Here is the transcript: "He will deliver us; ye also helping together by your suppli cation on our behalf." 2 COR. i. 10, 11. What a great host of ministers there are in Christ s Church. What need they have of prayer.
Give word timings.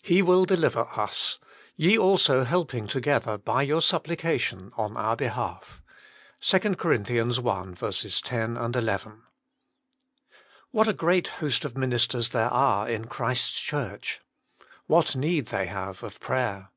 "He 0.00 0.22
will 0.22 0.46
deliver 0.46 0.86
us; 0.98 1.38
ye 1.76 1.98
also 1.98 2.44
helping 2.44 2.86
together 2.86 3.36
by 3.36 3.60
your 3.64 3.82
suppli 3.82 4.16
cation 4.16 4.72
on 4.78 4.96
our 4.96 5.14
behalf." 5.14 5.82
2 6.40 6.74
COR. 6.74 6.94
i. 6.94 6.96
10, 6.96 7.34
11. 8.74 9.22
What 10.70 10.88
a 10.88 10.94
great 10.94 11.28
host 11.28 11.66
of 11.66 11.76
ministers 11.76 12.30
there 12.30 12.48
are 12.48 12.88
in 12.88 13.08
Christ 13.08 13.52
s 13.56 13.60
Church. 13.60 14.20
What 14.86 15.14
need 15.14 15.48
they 15.48 15.66
have 15.66 16.02
of 16.02 16.18
prayer. 16.18 16.70